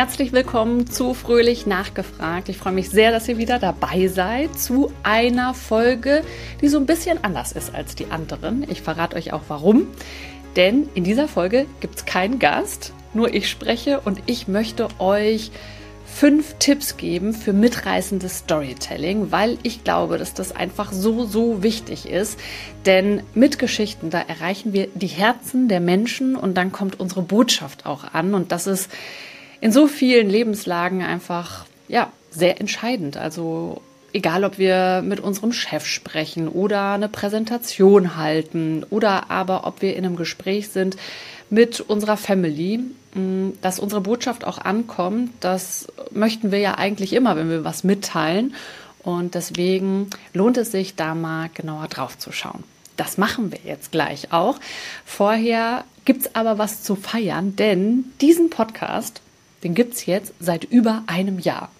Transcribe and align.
Herzlich 0.00 0.32
willkommen 0.32 0.86
zu 0.86 1.12
Fröhlich 1.12 1.66
Nachgefragt. 1.66 2.48
Ich 2.48 2.56
freue 2.56 2.72
mich 2.72 2.88
sehr, 2.88 3.10
dass 3.10 3.28
ihr 3.28 3.36
wieder 3.36 3.58
dabei 3.58 4.08
seid 4.08 4.58
zu 4.58 4.90
einer 5.02 5.52
Folge, 5.52 6.22
die 6.62 6.68
so 6.68 6.78
ein 6.78 6.86
bisschen 6.86 7.22
anders 7.22 7.52
ist 7.52 7.74
als 7.74 7.96
die 7.96 8.06
anderen. 8.06 8.64
Ich 8.70 8.80
verrate 8.80 9.16
euch 9.16 9.34
auch 9.34 9.42
warum. 9.48 9.88
Denn 10.56 10.88
in 10.94 11.04
dieser 11.04 11.28
Folge 11.28 11.66
gibt 11.80 11.96
es 11.96 12.06
keinen 12.06 12.38
Gast, 12.38 12.94
nur 13.12 13.34
ich 13.34 13.50
spreche 13.50 14.00
und 14.00 14.22
ich 14.24 14.48
möchte 14.48 14.88
euch 15.00 15.50
fünf 16.06 16.54
Tipps 16.58 16.96
geben 16.96 17.34
für 17.34 17.52
mitreißendes 17.52 18.38
Storytelling, 18.38 19.30
weil 19.30 19.58
ich 19.64 19.84
glaube, 19.84 20.16
dass 20.16 20.32
das 20.32 20.56
einfach 20.56 20.92
so, 20.92 21.26
so 21.26 21.62
wichtig 21.62 22.08
ist. 22.08 22.40
Denn 22.86 23.22
mit 23.34 23.58
Geschichten, 23.58 24.08
da 24.08 24.22
erreichen 24.22 24.72
wir 24.72 24.88
die 24.94 25.08
Herzen 25.08 25.68
der 25.68 25.80
Menschen 25.80 26.36
und 26.36 26.54
dann 26.54 26.72
kommt 26.72 26.98
unsere 26.98 27.20
Botschaft 27.20 27.84
auch 27.84 28.14
an. 28.14 28.32
Und 28.32 28.50
das 28.50 28.66
ist 28.66 28.88
in 29.60 29.72
so 29.72 29.86
vielen 29.86 30.30
Lebenslagen 30.30 31.02
einfach, 31.02 31.66
ja, 31.88 32.10
sehr 32.30 32.60
entscheidend. 32.60 33.16
Also 33.16 33.82
egal 34.12 34.44
ob 34.44 34.58
wir 34.58 35.02
mit 35.04 35.20
unserem 35.20 35.52
Chef 35.52 35.86
sprechen 35.86 36.48
oder 36.48 36.92
eine 36.92 37.08
Präsentation 37.08 38.16
halten 38.16 38.84
oder 38.90 39.30
aber 39.30 39.66
ob 39.66 39.82
wir 39.82 39.96
in 39.96 40.04
einem 40.04 40.16
Gespräch 40.16 40.68
sind 40.68 40.96
mit 41.48 41.80
unserer 41.80 42.16
Family, 42.16 42.80
mm, 43.14 43.50
dass 43.60 43.80
unsere 43.80 44.00
Botschaft 44.00 44.44
auch 44.44 44.58
ankommt, 44.58 45.32
das 45.40 45.88
möchten 46.12 46.52
wir 46.52 46.58
ja 46.58 46.78
eigentlich 46.78 47.12
immer, 47.12 47.36
wenn 47.36 47.50
wir 47.50 47.64
was 47.64 47.84
mitteilen. 47.84 48.54
Und 49.02 49.34
deswegen 49.34 50.10
lohnt 50.34 50.58
es 50.58 50.72
sich, 50.72 50.94
da 50.94 51.14
mal 51.14 51.48
genauer 51.54 51.88
drauf 51.88 52.18
zu 52.18 52.32
schauen. 52.32 52.64
Das 52.96 53.16
machen 53.16 53.50
wir 53.50 53.58
jetzt 53.64 53.92
gleich 53.92 54.30
auch. 54.30 54.60
Vorher 55.06 55.84
gibt 56.04 56.26
es 56.26 56.34
aber 56.34 56.58
was 56.58 56.82
zu 56.82 56.96
feiern, 56.96 57.56
denn 57.56 58.04
diesen 58.20 58.50
Podcast, 58.50 59.22
den 59.62 59.74
gibt 59.74 59.94
es 59.94 60.06
jetzt 60.06 60.32
seit 60.40 60.64
über 60.64 61.02
einem 61.06 61.38
Jahr. 61.38 61.70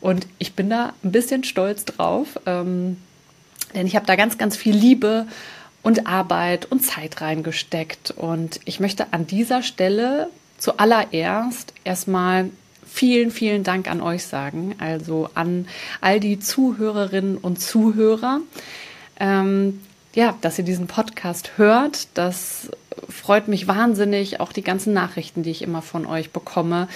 Und 0.00 0.26
ich 0.38 0.54
bin 0.54 0.70
da 0.70 0.92
ein 1.02 1.12
bisschen 1.12 1.44
stolz 1.44 1.84
drauf, 1.84 2.38
ähm, 2.46 2.98
denn 3.74 3.86
ich 3.86 3.96
habe 3.96 4.06
da 4.06 4.16
ganz, 4.16 4.38
ganz 4.38 4.56
viel 4.56 4.74
Liebe 4.74 5.26
und 5.82 6.06
Arbeit 6.06 6.66
und 6.66 6.80
Zeit 6.80 7.20
reingesteckt. 7.20 8.12
Und 8.12 8.60
ich 8.64 8.80
möchte 8.80 9.12
an 9.12 9.26
dieser 9.26 9.62
Stelle 9.62 10.28
zuallererst 10.58 11.72
erstmal 11.84 12.50
vielen, 12.86 13.30
vielen 13.30 13.62
Dank 13.62 13.90
an 13.90 14.00
euch 14.00 14.24
sagen, 14.24 14.74
also 14.78 15.28
an 15.34 15.68
all 16.00 16.20
die 16.20 16.38
Zuhörerinnen 16.38 17.36
und 17.36 17.60
Zuhörer. 17.60 18.40
Ähm, 19.20 19.80
ja, 20.14 20.36
dass 20.40 20.58
ihr 20.58 20.64
diesen 20.64 20.86
Podcast 20.86 21.52
hört, 21.56 22.08
das 22.14 22.70
freut 23.08 23.48
mich 23.48 23.68
wahnsinnig. 23.68 24.40
Auch 24.40 24.52
die 24.52 24.62
ganzen 24.62 24.92
Nachrichten, 24.92 25.42
die 25.42 25.50
ich 25.50 25.62
immer 25.62 25.82
von 25.82 26.06
euch 26.06 26.30
bekomme. 26.30 26.88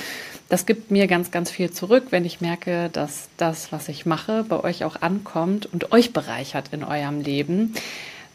Das 0.48 0.66
gibt 0.66 0.90
mir 0.90 1.06
ganz, 1.06 1.30
ganz 1.30 1.50
viel 1.50 1.70
zurück, 1.70 2.06
wenn 2.10 2.24
ich 2.24 2.40
merke, 2.40 2.90
dass 2.92 3.28
das, 3.36 3.70
was 3.72 3.88
ich 3.88 4.06
mache, 4.06 4.44
bei 4.48 4.62
euch 4.62 4.84
auch 4.84 5.00
ankommt 5.00 5.68
und 5.72 5.92
euch 5.92 6.12
bereichert 6.12 6.70
in 6.72 6.82
eurem 6.82 7.20
Leben. 7.20 7.74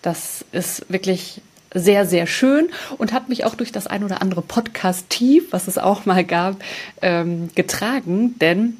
Das 0.02 0.46
ist 0.52 0.86
wirklich 0.90 1.42
sehr, 1.74 2.06
sehr 2.06 2.26
schön 2.26 2.70
und 2.98 3.12
hat 3.12 3.28
mich 3.28 3.44
auch 3.44 3.56
durch 3.56 3.72
das 3.72 3.86
ein 3.86 4.04
oder 4.04 4.22
andere 4.22 4.42
Podcast-Tief, 4.42 5.52
was 5.52 5.68
es 5.68 5.78
auch 5.78 6.06
mal 6.06 6.24
gab, 6.24 6.56
ähm, 7.02 7.50
getragen. 7.54 8.40
Denn 8.40 8.78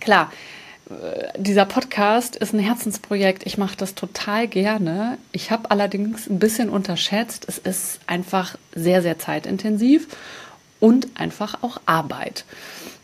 klar, 0.00 0.32
dieser 1.36 1.66
Podcast 1.66 2.36
ist 2.36 2.54
ein 2.54 2.60
Herzensprojekt. 2.60 3.44
Ich 3.46 3.58
mache 3.58 3.76
das 3.76 3.94
total 3.94 4.48
gerne. 4.48 5.18
Ich 5.32 5.50
habe 5.50 5.70
allerdings 5.70 6.28
ein 6.28 6.38
bisschen 6.38 6.70
unterschätzt, 6.70 7.44
es 7.46 7.58
ist 7.58 8.00
einfach 8.06 8.56
sehr, 8.74 9.02
sehr 9.02 9.18
zeitintensiv 9.18 10.08
und 10.80 11.08
einfach 11.14 11.62
auch 11.62 11.80
Arbeit. 11.84 12.44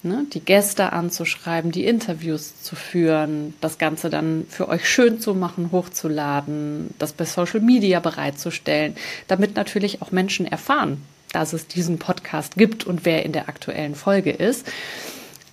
Ne? 0.02 0.27
Die 0.32 0.40
Gäste 0.40 0.92
anzuschreiben, 0.92 1.72
die 1.72 1.84
Interviews 1.84 2.62
zu 2.62 2.77
führen, 2.77 3.55
das 3.61 3.78
Ganze 3.78 4.11
dann 4.11 4.46
für 4.48 4.68
euch 4.68 4.89
schön 4.89 5.20
zu 5.20 5.34
machen, 5.34 5.70
hochzuladen, 5.73 6.90
das 6.98 7.12
bei 7.12 7.24
Social 7.24 7.61
Media 7.61 8.00
bereitzustellen, 8.00 8.96
damit 9.28 9.56
natürlich 9.56 10.00
auch 10.02 10.11
Menschen 10.11 10.46
erfahren, 10.46 11.02
dass 11.33 11.52
es 11.52 11.67
diesen 11.67 11.98
Podcast 11.98 12.56
gibt 12.56 12.84
und 12.84 13.05
wer 13.05 13.24
in 13.24 13.33
der 13.33 13.48
aktuellen 13.48 13.94
Folge 13.94 14.30
ist. 14.30 14.67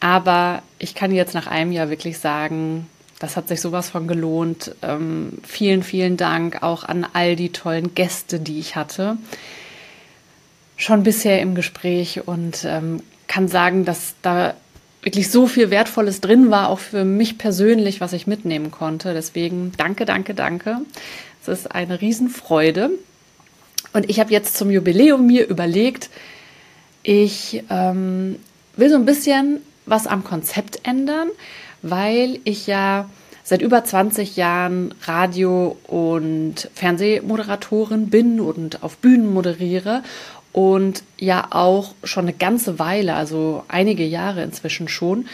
Aber 0.02 0.64
ich 0.80 0.96
kann 0.96 1.14
jetzt 1.14 1.34
nach 1.34 1.48
einem 1.48 1.72
Jahr 1.72 1.90
wirklich 1.90 2.18
sagen, 2.18 2.88
das 3.20 3.38
hat 3.38 3.48
sich 3.48 3.62
sowas 3.62 3.90
von 3.90 4.08
gelohnt. 4.08 4.76
Ähm, 4.82 5.38
vielen, 5.44 5.84
vielen 5.84 6.18
Dank 6.18 6.64
auch 6.64 6.84
an 6.84 7.06
all 7.14 7.36
die 7.36 7.52
tollen 7.52 7.94
Gäste, 7.94 8.40
die 8.40 8.60
ich 8.60 8.76
hatte. 8.76 9.18
Schon 10.76 11.04
bisher 11.04 11.40
im 11.40 11.54
Gespräch 11.54 12.28
und 12.28 12.66
ähm, 12.66 13.04
kann 13.28 13.48
sagen, 13.48 13.86
dass 13.86 14.16
da 14.24 14.56
wirklich 15.04 15.30
so 15.30 15.46
viel 15.46 15.70
Wertvolles 15.70 16.20
drin 16.20 16.50
war, 16.50 16.70
auch 16.70 16.80
für 16.80 17.06
mich 17.06 17.38
persönlich, 17.38 18.02
was 18.02 18.14
ich 18.14 18.26
mitnehmen 18.26 18.72
konnte. 18.72 19.14
Deswegen 19.14 19.72
danke, 19.78 20.06
danke, 20.06 20.34
danke. 20.34 20.78
Es 21.44 21.48
ist 21.48 21.72
eine 21.72 22.02
Riesenfreude. 22.02 22.90
Und 23.94 24.10
ich 24.10 24.20
habe 24.20 24.32
jetzt 24.32 24.58
zum 24.58 24.72
Jubiläum 24.72 25.28
mir 25.28 25.48
überlegt, 25.48 26.10
ich 27.04 27.64
ähm, 27.70 28.38
will 28.76 28.90
so 28.90 28.96
ein 28.96 29.06
bisschen 29.06 29.60
was 29.86 30.08
am 30.08 30.24
Konzept 30.24 30.88
ändern, 30.88 31.30
weil 31.82 32.40
ich 32.44 32.68
ja 32.68 33.10
seit 33.44 33.62
über 33.62 33.84
20 33.84 34.38
Jahren 34.38 34.94
Radio- 35.04 35.78
und 35.88 36.70
Fernsehmoderatorin 36.76 38.10
bin 38.10 38.40
und 38.40 38.84
auf 38.84 38.98
Bühnen 38.98 39.34
moderiere 39.34 40.04
und 40.54 41.04
ja 41.18 41.48
auch 41.50 41.94
schon 42.04 42.26
eine 42.26 42.34
ganze 42.34 42.80
Weile, 42.80 43.16
also 43.16 43.64
einige 43.68 44.06
Jahre 44.06 44.44
inzwischen 44.44 44.88
schon, 44.88 45.26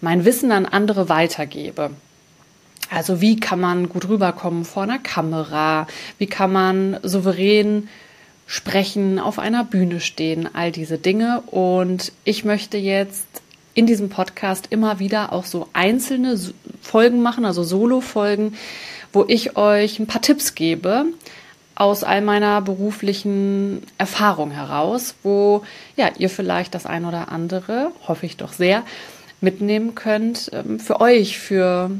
mein 0.00 0.24
Wissen 0.24 0.52
an 0.52 0.66
andere 0.66 1.08
weitergebe. 1.08 1.90
Also 2.90 3.20
wie 3.20 3.38
kann 3.38 3.60
man 3.60 3.88
gut 3.88 4.08
rüberkommen 4.08 4.64
vor 4.64 4.82
einer 4.82 4.98
Kamera? 4.98 5.86
Wie 6.18 6.26
kann 6.26 6.52
man 6.52 6.98
souverän 7.02 7.88
sprechen, 8.46 9.18
auf 9.20 9.38
einer 9.38 9.64
Bühne 9.64 10.00
stehen? 10.00 10.48
All 10.52 10.72
diese 10.72 10.98
Dinge. 10.98 11.42
Und 11.46 12.12
ich 12.24 12.44
möchte 12.44 12.78
jetzt 12.78 13.26
in 13.74 13.86
diesem 13.86 14.08
Podcast 14.08 14.66
immer 14.70 14.98
wieder 14.98 15.32
auch 15.32 15.44
so 15.44 15.68
einzelne 15.72 16.38
Folgen 16.82 17.22
machen, 17.22 17.44
also 17.44 17.62
Solo-Folgen, 17.62 18.54
wo 19.12 19.24
ich 19.26 19.56
euch 19.56 19.98
ein 19.98 20.06
paar 20.06 20.22
Tipps 20.22 20.54
gebe 20.54 21.06
aus 21.74 22.04
all 22.04 22.20
meiner 22.20 22.60
beruflichen 22.60 23.82
Erfahrung 23.96 24.50
heraus, 24.50 25.14
wo 25.22 25.62
ja 25.96 26.10
ihr 26.18 26.28
vielleicht 26.28 26.74
das 26.74 26.84
ein 26.84 27.06
oder 27.06 27.32
andere, 27.32 27.92
hoffe 28.06 28.26
ich 28.26 28.36
doch 28.36 28.52
sehr, 28.52 28.82
mitnehmen 29.40 29.94
könnt 29.94 30.50
ähm, 30.52 30.78
für 30.78 31.00
euch, 31.00 31.38
für 31.38 31.90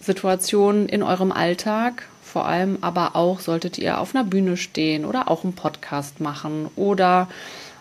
Situationen 0.00 0.88
in 0.88 1.04
eurem 1.04 1.30
Alltag, 1.30 2.08
vor 2.24 2.46
allem 2.46 2.78
aber 2.80 3.14
auch 3.14 3.38
solltet 3.38 3.78
ihr 3.78 4.00
auf 4.00 4.14
einer 4.14 4.24
Bühne 4.24 4.56
stehen 4.56 5.04
oder 5.04 5.30
auch 5.30 5.44
einen 5.44 5.54
Podcast 5.54 6.20
machen 6.20 6.68
oder 6.74 7.28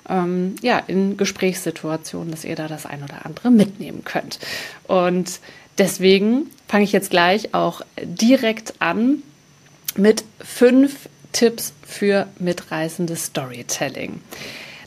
ähm, 0.10 0.56
ja, 0.62 0.80
in 0.80 1.18
Gesprächssituationen, 1.18 2.32
dass 2.32 2.46
ihr 2.46 2.56
da 2.56 2.68
das 2.68 2.86
ein 2.86 3.04
oder 3.04 3.26
andere 3.26 3.52
mitnehmen 3.52 4.04
könnt. 4.04 4.40
Und 4.88 5.40
deswegen 5.78 6.50
fange 6.68 6.84
ich 6.84 6.92
jetzt 6.92 7.10
gleich 7.10 7.54
auch 7.54 7.82
direkt 8.02 8.76
an 8.80 9.24
mit 9.96 10.24
fünf 10.40 11.10
Tipps 11.32 11.74
für 11.86 12.28
mitreißendes 12.40 13.26
Storytelling. 13.26 14.22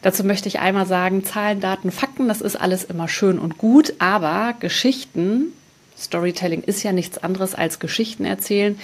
Dazu 0.02 0.24
möchte 0.24 0.48
ich 0.48 0.60
einmal 0.60 0.86
sagen, 0.86 1.24
Zahlen, 1.24 1.60
Daten, 1.60 1.90
Fakten, 1.90 2.28
das 2.28 2.40
ist 2.40 2.56
alles 2.56 2.84
immer 2.84 3.08
schön 3.08 3.38
und 3.38 3.58
gut, 3.58 3.94
aber 3.98 4.54
Geschichten, 4.58 5.52
Storytelling 5.98 6.62
ist 6.62 6.82
ja 6.82 6.92
nichts 6.92 7.18
anderes 7.18 7.54
als 7.54 7.80
Geschichten 7.80 8.24
erzählen, 8.24 8.78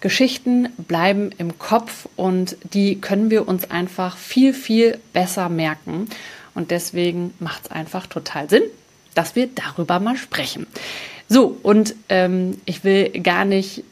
Geschichten 0.00 0.68
bleiben 0.76 1.30
im 1.38 1.58
Kopf 1.58 2.08
und 2.16 2.56
die 2.72 3.00
können 3.00 3.30
wir 3.30 3.48
uns 3.48 3.70
einfach 3.70 4.16
viel, 4.16 4.54
viel 4.54 4.98
besser 5.12 5.48
merken. 5.48 6.08
Und 6.54 6.70
deswegen 6.70 7.34
macht 7.40 7.64
es 7.64 7.70
einfach 7.70 8.06
total 8.06 8.48
Sinn, 8.48 8.62
dass 9.14 9.34
wir 9.36 9.48
darüber 9.48 9.98
mal 10.00 10.16
sprechen. 10.16 10.66
So, 11.28 11.58
und 11.62 11.94
ähm, 12.08 12.60
ich 12.64 12.84
will 12.84 13.10
gar 13.22 13.44
nicht 13.44 13.84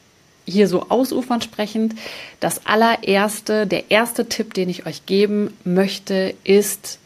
hier 0.46 0.68
so 0.68 0.88
ausufernd 0.88 1.44
sprechend. 1.44 1.94
Das 2.40 2.66
allererste, 2.66 3.66
der 3.66 3.90
erste 3.90 4.28
Tipp, 4.28 4.54
den 4.54 4.68
ich 4.68 4.86
euch 4.86 5.06
geben 5.06 5.52
möchte, 5.64 6.34
ist, 6.44 6.98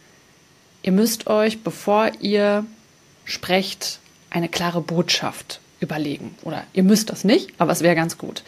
ihr 0.83 0.93
müsst 0.93 1.27
euch, 1.27 1.63
bevor 1.63 2.11
ihr 2.21 2.65
sprecht, 3.25 3.99
eine 4.29 4.49
klare 4.49 4.81
Botschaft 4.81 5.61
überlegen. 5.81 6.35
Oder 6.43 6.65
ihr 6.73 6.83
müsst 6.83 7.11
das 7.11 7.25
nicht, 7.25 7.51
aber 7.59 7.73
es 7.73 7.81
wäre 7.81 7.97
ganz 7.97 8.19
gut. 8.19 8.43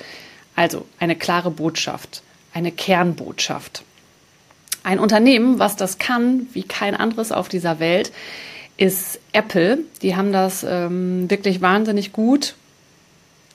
Also 0.56 0.86
eine 0.98 1.16
klare 1.16 1.50
Botschaft, 1.50 2.22
eine 2.52 2.72
Kernbotschaft. 2.72 3.82
Ein 4.82 4.98
Unternehmen, 4.98 5.58
was 5.58 5.76
das 5.76 5.98
kann, 5.98 6.48
wie 6.52 6.64
kein 6.64 6.94
anderes 6.94 7.32
auf 7.32 7.48
dieser 7.48 7.78
Welt, 7.78 8.12
ist 8.76 9.20
Apple. 9.32 9.78
Die 10.02 10.16
haben 10.16 10.32
das 10.32 10.64
ähm, 10.68 11.30
wirklich 11.30 11.60
wahnsinnig 11.60 12.12
gut, 12.12 12.54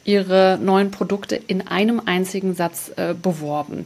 ihre 0.06 0.58
neuen 0.62 0.90
Produkte 0.90 1.36
in 1.36 1.68
einem 1.68 2.02
einzigen 2.06 2.56
Satz 2.56 2.92
äh, 2.96 3.14
beworben. 3.14 3.86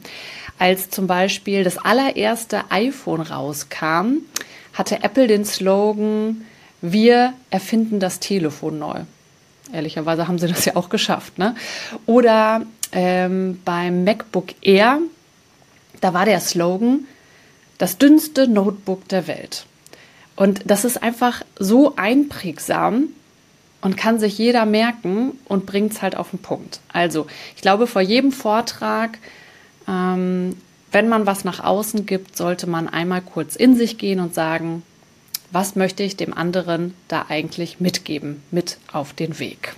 Als 0.59 0.91
zum 0.91 1.07
Beispiel 1.07 1.63
das 1.63 1.79
allererste 1.79 2.69
iPhone 2.69 3.21
rauskam, 3.21 4.17
hatte 4.73 5.03
Apple 5.03 5.27
den 5.27 5.45
Slogan 5.45 6.45
wir 6.81 7.33
erfinden 7.51 7.99
das 7.99 8.19
Telefon 8.19 8.79
neu. 8.79 9.01
Ehrlicherweise 9.71 10.27
haben 10.27 10.39
sie 10.39 10.47
das 10.47 10.65
ja 10.65 10.75
auch 10.75 10.89
geschafft. 10.89 11.37
Ne? 11.37 11.55
Oder 12.07 12.63
ähm, 12.91 13.59
beim 13.63 14.03
MacBook 14.03 14.53
Air, 14.61 14.99
da 16.01 16.13
war 16.13 16.25
der 16.25 16.39
Slogan, 16.39 17.05
das 17.77 17.97
dünnste 17.97 18.47
Notebook 18.47 19.07
der 19.07 19.27
Welt. 19.27 19.65
Und 20.35 20.61
das 20.65 20.85
ist 20.85 21.01
einfach 21.01 21.43
so 21.57 21.95
einprägsam 21.95 23.09
und 23.81 23.97
kann 23.97 24.19
sich 24.19 24.37
jeder 24.37 24.65
merken 24.65 25.37
und 25.45 25.65
bringt 25.65 25.93
es 25.93 26.01
halt 26.01 26.15
auf 26.15 26.29
den 26.31 26.39
Punkt. 26.39 26.79
Also, 26.91 27.27
ich 27.55 27.61
glaube, 27.61 27.87
vor 27.87 28.01
jedem 28.01 28.31
Vortrag, 28.31 29.17
ähm, 29.87 30.55
wenn 30.91 31.09
man 31.09 31.25
was 31.25 31.43
nach 31.43 31.63
außen 31.63 32.05
gibt, 32.05 32.37
sollte 32.37 32.67
man 32.67 32.87
einmal 32.87 33.21
kurz 33.21 33.55
in 33.55 33.75
sich 33.75 33.97
gehen 33.97 34.19
und 34.19 34.33
sagen, 34.33 34.83
was 35.51 35.75
möchte 35.75 36.03
ich 36.03 36.15
dem 36.15 36.33
anderen 36.33 36.93
da 37.07 37.25
eigentlich 37.29 37.79
mitgeben, 37.79 38.41
mit 38.51 38.77
auf 38.91 39.13
den 39.13 39.39
Weg. 39.39 39.75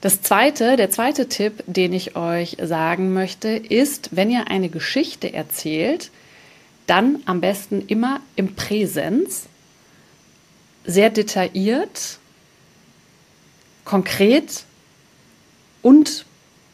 Das 0.00 0.22
zweite, 0.22 0.76
der 0.76 0.90
zweite 0.90 1.28
Tipp, 1.28 1.64
den 1.66 1.92
ich 1.92 2.16
euch 2.16 2.56
sagen 2.62 3.12
möchte, 3.12 3.48
ist, 3.48 4.10
wenn 4.12 4.30
ihr 4.30 4.48
eine 4.48 4.68
Geschichte 4.68 5.32
erzählt, 5.32 6.10
dann 6.86 7.22
am 7.26 7.40
besten 7.40 7.82
immer 7.86 8.20
im 8.36 8.54
Präsens, 8.54 9.46
sehr 10.84 11.10
detailliert, 11.10 12.18
konkret 13.84 14.64
und 15.82 16.24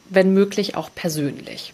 wenn 0.09 0.33
möglich 0.33 0.75
auch 0.75 0.89
persönlich. 0.93 1.73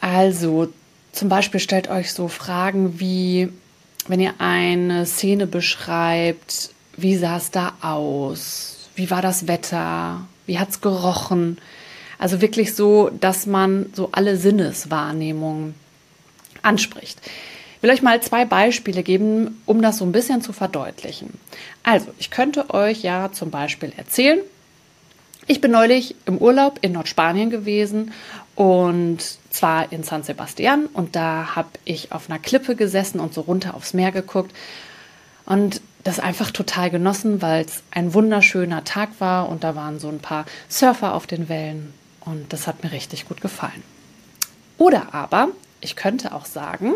Also 0.00 0.72
zum 1.12 1.28
Beispiel 1.28 1.60
stellt 1.60 1.88
euch 1.88 2.12
so 2.12 2.28
Fragen 2.28 3.00
wie, 3.00 3.48
wenn 4.08 4.20
ihr 4.20 4.34
eine 4.38 5.06
Szene 5.06 5.46
beschreibt, 5.46 6.70
wie 6.96 7.16
sah 7.16 7.36
es 7.36 7.50
da 7.50 7.74
aus? 7.80 8.79
Wie 8.94 9.10
war 9.10 9.22
das 9.22 9.46
Wetter? 9.46 10.26
Wie 10.46 10.58
hat 10.58 10.70
es 10.70 10.80
gerochen? 10.80 11.58
Also 12.18 12.40
wirklich 12.40 12.74
so, 12.74 13.10
dass 13.20 13.46
man 13.46 13.86
so 13.94 14.10
alle 14.12 14.36
Sinneswahrnehmungen 14.36 15.74
anspricht. 16.62 17.18
Ich 17.76 17.82
will 17.82 17.90
euch 17.90 18.02
mal 18.02 18.20
zwei 18.20 18.44
Beispiele 18.44 19.02
geben, 19.02 19.62
um 19.64 19.80
das 19.80 19.98
so 19.98 20.04
ein 20.04 20.12
bisschen 20.12 20.42
zu 20.42 20.52
verdeutlichen. 20.52 21.32
Also, 21.82 22.08
ich 22.18 22.30
könnte 22.30 22.74
euch 22.74 23.02
ja 23.02 23.32
zum 23.32 23.50
Beispiel 23.50 23.90
erzählen, 23.96 24.40
ich 25.46 25.60
bin 25.60 25.70
neulich 25.70 26.14
im 26.26 26.36
Urlaub 26.36 26.78
in 26.82 26.92
Nordspanien 26.92 27.48
gewesen 27.48 28.12
und 28.54 29.18
zwar 29.50 29.90
in 29.90 30.04
San 30.04 30.22
Sebastian 30.22 30.86
und 30.86 31.16
da 31.16 31.56
habe 31.56 31.70
ich 31.84 32.12
auf 32.12 32.28
einer 32.28 32.38
Klippe 32.38 32.76
gesessen 32.76 33.18
und 33.18 33.32
so 33.32 33.40
runter 33.40 33.74
aufs 33.74 33.94
Meer 33.94 34.12
geguckt 34.12 34.54
und 35.46 35.80
das 36.04 36.18
einfach 36.18 36.50
total 36.50 36.90
genossen, 36.90 37.42
weil 37.42 37.64
es 37.64 37.82
ein 37.90 38.14
wunderschöner 38.14 38.84
Tag 38.84 39.10
war 39.18 39.48
und 39.48 39.64
da 39.64 39.74
waren 39.74 39.98
so 39.98 40.08
ein 40.08 40.18
paar 40.18 40.46
Surfer 40.68 41.14
auf 41.14 41.26
den 41.26 41.48
Wellen 41.48 41.92
und 42.20 42.52
das 42.52 42.66
hat 42.66 42.82
mir 42.82 42.92
richtig 42.92 43.28
gut 43.28 43.40
gefallen. 43.40 43.82
Oder 44.78 45.14
aber 45.14 45.48
ich 45.80 45.96
könnte 45.96 46.34
auch 46.34 46.46
sagen, 46.46 46.94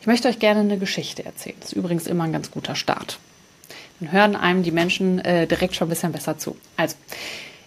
ich 0.00 0.06
möchte 0.06 0.28
euch 0.28 0.38
gerne 0.38 0.60
eine 0.60 0.78
Geschichte 0.78 1.24
erzählen. 1.24 1.56
Das 1.58 1.72
ist 1.72 1.76
übrigens 1.76 2.06
immer 2.06 2.24
ein 2.24 2.32
ganz 2.32 2.50
guter 2.50 2.76
Start. 2.76 3.18
Dann 3.98 4.12
hören 4.12 4.36
einem 4.36 4.62
die 4.62 4.70
Menschen 4.70 5.18
äh, 5.20 5.46
direkt 5.46 5.74
schon 5.74 5.88
ein 5.88 5.90
bisschen 5.90 6.12
besser 6.12 6.38
zu. 6.38 6.56
Also, 6.76 6.96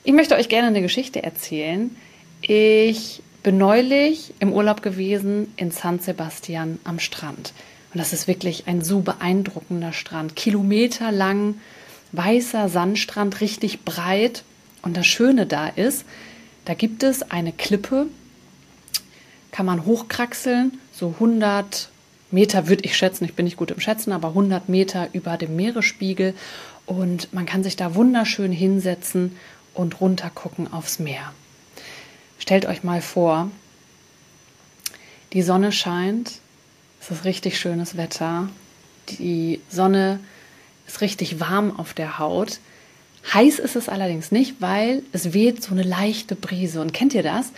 ich 0.04 0.14
möchte 0.14 0.36
euch 0.36 0.48
gerne 0.48 0.68
eine 0.68 0.82
Geschichte 0.82 1.22
erzählen. 1.22 1.96
Ich 2.42 3.22
bin 3.44 3.58
neulich 3.58 4.34
im 4.40 4.54
Urlaub 4.54 4.82
gewesen 4.82 5.54
in 5.58 5.72
San 5.72 6.00
Sebastian 6.00 6.80
am 6.84 7.00
Strand. 7.00 7.54
Und 7.94 7.98
das 7.98 8.14
ist 8.14 8.28
wirklich 8.28 8.68
ein 8.68 8.82
so 8.82 9.00
beeindruckender 9.00 9.94
Strand. 9.94 10.36
Kilometerlang 10.36 11.56
weißer 12.12 12.70
Sandstrand, 12.70 13.42
richtig 13.42 13.84
breit. 13.84 14.44
Und 14.82 14.96
das 14.96 15.08
Schöne 15.08 15.46
da 15.46 15.68
ist, 15.68 16.06
da 16.66 16.74
gibt 16.74 17.04
es 17.04 17.32
eine 17.32 17.52
Klippe, 17.52 18.08
kann 19.52 19.66
man 19.66 19.86
hochkraxeln, 19.86 20.80
so 20.92 21.16
100 21.16 21.90
Meter 22.32 22.68
würde 22.68 22.86
ich 22.86 22.96
schätzen, 22.96 23.26
ich 23.26 23.34
bin 23.34 23.46
nicht 23.46 23.58
gut 23.58 23.72
im 23.72 23.80
Schätzen, 23.80 24.12
aber 24.12 24.30
100 24.30 24.70
Meter 24.70 25.10
über 25.14 25.36
dem 25.38 25.56
Meeresspiegel 25.56 26.36
und 26.86 27.34
man 27.34 27.46
kann 27.46 27.64
sich 27.64 27.76
da 27.76 27.96
wunderschön 27.96 28.52
hinsetzen 28.52 29.36
und 29.74 30.00
runtergucken 30.00 30.72
aufs 30.72 31.00
Meer. 31.00 31.34
Stellt 32.38 32.68
euch 32.68 32.84
mal 32.84 33.02
vor, 33.02 33.50
die 35.34 35.42
Sonne 35.42 35.72
scheint, 35.72 36.40
es 37.02 37.12
ist 37.12 37.26
richtig 37.26 37.60
schönes 37.60 37.98
Wetter, 37.98 38.50
die 39.10 39.62
Sonne 39.70 40.20
ist 40.88 41.02
richtig 41.02 41.40
warm 41.40 41.78
auf 41.80 41.94
der 41.94 42.20
Haut. 42.20 42.60
Heiß 43.34 43.60
ist 43.60 43.76
es 43.76 43.90
allerdings 43.90 44.32
nicht, 44.32 44.56
weil 44.60 45.04
es 45.12 45.34
weht 45.34 45.64
so 45.64 45.72
eine 45.72 45.84
leichte 45.84 46.36
Brise. 46.36 46.82
Und 46.82 46.94
kennt 46.94 47.14
ihr 47.14 47.24
das? 47.24 47.52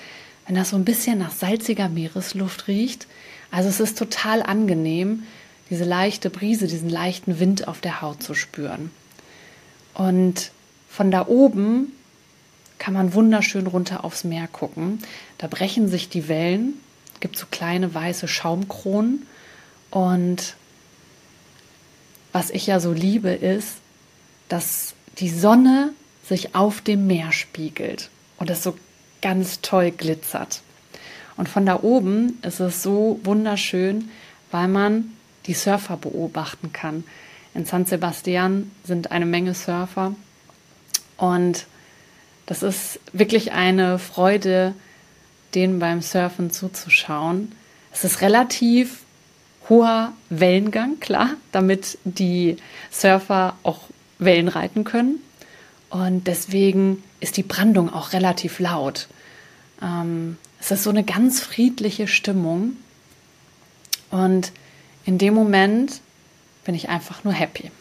Wenn 0.46 0.56
das 0.56 0.72
so 0.72 0.76
ein 0.76 0.86
bisschen 0.86 1.20
nach 1.20 1.32
salziger 1.32 1.88
Meeresluft 1.88 2.68
riecht, 2.68 3.08
also 3.52 3.70
es 3.70 3.80
ist 3.80 3.98
total 3.98 4.42
angenehm, 4.44 5.24
diese 5.70 5.86
leichte 5.86 6.30
Brise, 6.30 6.68
diesen 6.68 6.90
leichten 6.90 7.40
Wind 7.40 7.68
auf 7.68 7.80
der 7.80 8.02
Haut 8.02 8.22
zu 8.22 8.34
spüren. 8.34 8.92
Und 9.94 10.52
von 10.90 11.12
da 11.12 11.28
oben 11.28 11.94
kann 12.80 12.94
man 12.94 13.14
wunderschön 13.14 13.68
runter 13.68 14.04
aufs 14.04 14.24
Meer 14.24 14.48
gucken. 14.48 15.00
Da 15.38 15.48
brechen 15.48 15.88
sich 15.88 16.10
die 16.10 16.28
Wellen, 16.28 16.74
gibt 17.20 17.38
so 17.38 17.46
kleine 17.50 17.94
weiße 17.94 18.28
Schaumkronen. 18.28 19.28
Und 19.92 20.56
was 22.32 22.50
ich 22.50 22.68
ja 22.68 22.80
so 22.80 22.94
liebe, 22.94 23.30
ist, 23.30 23.76
dass 24.50 24.94
die 25.18 25.30
Sonne 25.30 25.94
sich 26.28 26.56
auf 26.56 26.82
dem 26.82 27.08
Meer 27.08 27.32
spiegelt 27.32 28.10
und 28.38 28.50
es 28.50 28.64
so 28.64 28.76
ganz 29.22 29.62
toll 29.62 29.92
glitzert. 29.92 30.62
Und 31.38 31.50
von 31.50 31.66
da 31.66 31.82
oben 31.84 32.40
ist 32.42 32.60
es 32.60 32.82
so 32.84 33.20
wunderschön, 33.24 34.10
weil 34.50 34.68
man 34.68 35.12
die 35.46 35.54
Surfer 35.54 35.98
beobachten 35.98 36.72
kann. 36.72 37.04
In 37.54 37.66
San 37.66 37.86
Sebastian 37.86 38.72
sind 38.84 39.12
eine 39.12 39.26
Menge 39.26 39.54
Surfer 39.54 40.16
und 41.18 41.66
das 42.46 42.64
ist 42.64 43.00
wirklich 43.14 43.52
eine 43.52 44.00
Freude, 44.00 44.74
denen 45.54 45.80
beim 45.80 46.02
Surfen 46.02 46.52
zuzuschauen. 46.52 47.52
Es 47.92 48.04
ist 48.04 48.22
relativ 48.22 49.01
hoher 49.72 50.12
Wellengang, 50.30 51.00
klar, 51.00 51.30
damit 51.54 51.98
die 52.04 52.58
Surfer 52.92 53.56
auch 53.64 53.80
Wellen 54.20 54.50
reiten 54.50 54.84
können. 54.84 55.22
Und 55.90 56.28
deswegen 56.28 57.02
ist 57.22 57.38
die 57.38 57.44
Brandung 57.44 57.92
auch 57.92 58.12
relativ 58.12 58.60
laut. 58.60 59.08
Ähm, 59.82 60.36
es 60.60 60.72
ist 60.72 60.84
so 60.84 60.90
eine 60.90 61.06
ganz 61.06 61.40
friedliche 61.40 62.10
Stimmung. 62.10 62.76
Und 64.10 64.52
in 65.06 65.18
dem 65.18 65.34
Moment 65.34 66.02
bin 66.66 66.76
ich 66.76 66.90
einfach 66.90 67.24
nur 67.24 67.34
happy. 67.34 67.72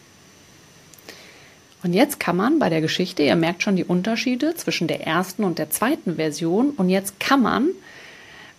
Und 1.82 1.92
jetzt 1.92 2.20
kann 2.20 2.36
man 2.36 2.60
bei 2.60 2.68
der 2.68 2.82
Geschichte, 2.82 3.24
ihr 3.24 3.34
merkt 3.34 3.64
schon 3.64 3.74
die 3.74 3.84
Unterschiede 3.84 4.54
zwischen 4.54 4.86
der 4.86 5.08
ersten 5.08 5.42
und 5.42 5.58
der 5.58 5.70
zweiten 5.70 6.16
Version, 6.16 6.70
und 6.70 6.88
jetzt 6.88 7.18
kann 7.18 7.42
man, 7.42 7.68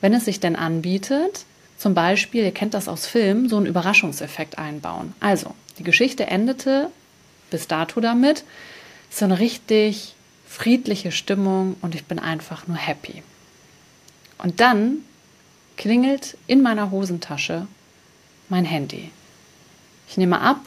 wenn 0.01 0.13
es 0.13 0.25
sich 0.25 0.41
denn 0.41 0.57
anbietet, 0.57 1.45
zum 1.81 1.95
Beispiel, 1.95 2.43
ihr 2.43 2.53
kennt 2.53 2.75
das 2.75 2.88
aus 2.88 3.07
Filmen, 3.07 3.50
so 3.50 3.57
einen 3.57 3.65
Überraschungseffekt 3.65 4.59
einbauen. 4.59 5.15
Also, 5.19 5.55
die 5.79 5.83
Geschichte 5.83 6.27
endete 6.27 6.91
bis 7.50 7.67
dato 7.67 8.00
damit, 8.01 8.43
so 9.09 9.25
eine 9.25 9.39
richtig 9.39 10.13
friedliche 10.47 11.11
Stimmung 11.11 11.75
und 11.81 11.95
ich 11.95 12.05
bin 12.05 12.19
einfach 12.19 12.67
nur 12.67 12.77
happy. 12.77 13.23
Und 14.38 14.59
dann 14.59 14.97
klingelt 15.75 16.38
in 16.45 16.61
meiner 16.61 16.91
Hosentasche 16.91 17.65
mein 18.47 18.65
Handy. 18.65 19.09
Ich 20.07 20.17
nehme 20.17 20.39
ab 20.39 20.59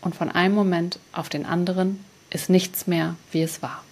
und 0.00 0.16
von 0.16 0.30
einem 0.30 0.54
Moment 0.54 0.98
auf 1.12 1.28
den 1.28 1.44
anderen 1.44 2.02
ist 2.30 2.48
nichts 2.48 2.86
mehr, 2.86 3.16
wie 3.30 3.42
es 3.42 3.60
war. 3.60 3.84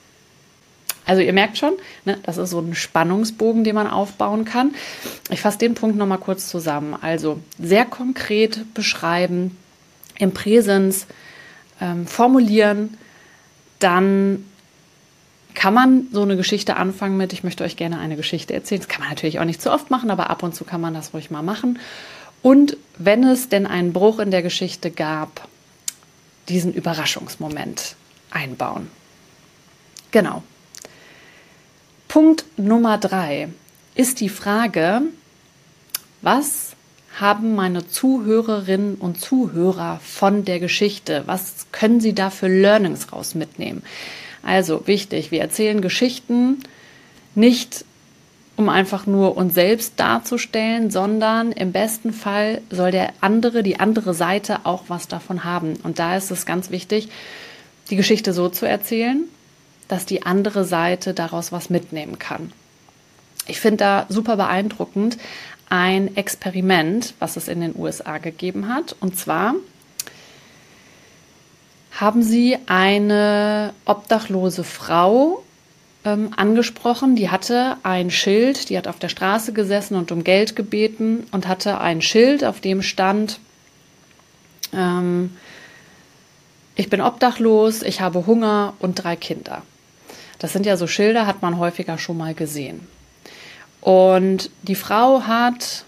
Also 1.06 1.20
ihr 1.20 1.32
merkt 1.32 1.58
schon, 1.58 1.74
ne, 2.04 2.18
das 2.22 2.38
ist 2.38 2.50
so 2.50 2.60
ein 2.60 2.74
Spannungsbogen, 2.74 3.64
den 3.64 3.74
man 3.74 3.86
aufbauen 3.86 4.44
kann. 4.44 4.74
Ich 5.30 5.40
fasse 5.40 5.58
den 5.58 5.74
Punkt 5.74 5.96
nochmal 5.96 6.18
kurz 6.18 6.48
zusammen. 6.48 6.96
Also 6.98 7.40
sehr 7.58 7.84
konkret 7.84 8.72
beschreiben, 8.74 9.56
im 10.18 10.32
Präsens 10.32 11.06
ähm, 11.80 12.06
formulieren, 12.06 12.96
dann 13.80 14.44
kann 15.54 15.74
man 15.74 16.06
so 16.12 16.22
eine 16.22 16.36
Geschichte 16.36 16.76
anfangen 16.76 17.16
mit, 17.16 17.32
ich 17.32 17.44
möchte 17.44 17.64
euch 17.64 17.76
gerne 17.76 17.98
eine 17.98 18.16
Geschichte 18.16 18.54
erzählen. 18.54 18.80
Das 18.80 18.88
kann 18.88 19.00
man 19.00 19.10
natürlich 19.10 19.40
auch 19.40 19.44
nicht 19.44 19.62
zu 19.62 19.70
oft 19.70 19.90
machen, 19.90 20.10
aber 20.10 20.30
ab 20.30 20.42
und 20.42 20.54
zu 20.54 20.64
kann 20.64 20.80
man 20.80 20.94
das 20.94 21.14
ruhig 21.14 21.30
mal 21.30 21.42
machen. 21.42 21.78
Und 22.42 22.76
wenn 22.98 23.24
es 23.24 23.48
denn 23.48 23.66
einen 23.66 23.92
Bruch 23.92 24.18
in 24.18 24.30
der 24.30 24.42
Geschichte 24.42 24.90
gab, 24.90 25.48
diesen 26.48 26.74
Überraschungsmoment 26.74 27.96
einbauen. 28.30 28.90
Genau. 30.10 30.42
Punkt 32.14 32.44
Nummer 32.56 32.96
drei 32.96 33.48
ist 33.96 34.20
die 34.20 34.28
Frage, 34.28 35.02
was 36.22 36.76
haben 37.18 37.56
meine 37.56 37.88
Zuhörerinnen 37.88 38.94
und 38.94 39.20
Zuhörer 39.20 39.98
von 40.00 40.44
der 40.44 40.60
Geschichte? 40.60 41.24
Was 41.26 41.66
können 41.72 41.98
sie 41.98 42.14
da 42.14 42.30
für 42.30 42.46
Learnings 42.46 43.12
raus 43.12 43.34
mitnehmen? 43.34 43.82
Also 44.44 44.86
wichtig, 44.86 45.32
wir 45.32 45.40
erzählen 45.40 45.80
Geschichten 45.80 46.60
nicht 47.34 47.84
um 48.54 48.68
einfach 48.68 49.06
nur 49.06 49.36
uns 49.36 49.54
selbst 49.54 49.94
darzustellen, 49.96 50.92
sondern 50.92 51.50
im 51.50 51.72
besten 51.72 52.12
Fall 52.12 52.62
soll 52.70 52.92
der 52.92 53.12
andere, 53.22 53.64
die 53.64 53.80
andere 53.80 54.14
Seite 54.14 54.60
auch 54.62 54.84
was 54.86 55.08
davon 55.08 55.42
haben. 55.42 55.74
Und 55.82 55.98
da 55.98 56.16
ist 56.16 56.30
es 56.30 56.46
ganz 56.46 56.70
wichtig, 56.70 57.08
die 57.90 57.96
Geschichte 57.96 58.32
so 58.32 58.48
zu 58.50 58.66
erzählen, 58.66 59.24
dass 59.88 60.06
die 60.06 60.24
andere 60.24 60.64
Seite 60.64 61.14
daraus 61.14 61.52
was 61.52 61.70
mitnehmen 61.70 62.18
kann. 62.18 62.52
Ich 63.46 63.60
finde 63.60 63.78
da 63.78 64.06
super 64.08 64.36
beeindruckend 64.36 65.18
ein 65.68 66.16
Experiment, 66.16 67.14
was 67.18 67.36
es 67.36 67.48
in 67.48 67.60
den 67.60 67.74
USA 67.76 68.18
gegeben 68.18 68.68
hat. 68.68 68.96
Und 69.00 69.18
zwar 69.18 69.54
haben 71.92 72.22
sie 72.22 72.58
eine 72.66 73.72
obdachlose 73.84 74.64
Frau 74.64 75.42
ähm, 76.04 76.30
angesprochen. 76.36 77.16
Die 77.16 77.30
hatte 77.30 77.76
ein 77.82 78.10
Schild, 78.10 78.68
die 78.68 78.76
hat 78.78 78.88
auf 78.88 78.98
der 78.98 79.08
Straße 79.08 79.52
gesessen 79.52 79.96
und 79.96 80.12
um 80.12 80.24
Geld 80.24 80.56
gebeten 80.56 81.26
und 81.32 81.48
hatte 81.48 81.80
ein 81.80 82.02
Schild, 82.02 82.44
auf 82.44 82.60
dem 82.60 82.82
stand, 82.82 83.40
ähm, 84.72 85.36
ich 86.76 86.90
bin 86.90 87.00
obdachlos, 87.00 87.82
ich 87.82 88.00
habe 88.00 88.26
Hunger 88.26 88.74
und 88.80 88.96
drei 88.96 89.14
Kinder. 89.14 89.62
Das 90.38 90.52
sind 90.52 90.66
ja 90.66 90.76
so 90.76 90.86
Schilder, 90.86 91.26
hat 91.26 91.42
man 91.42 91.58
häufiger 91.58 91.98
schon 91.98 92.16
mal 92.16 92.34
gesehen. 92.34 92.86
Und 93.80 94.50
die 94.62 94.74
Frau 94.74 95.22
hat 95.22 95.84